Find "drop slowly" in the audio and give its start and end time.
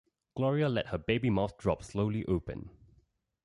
1.59-2.25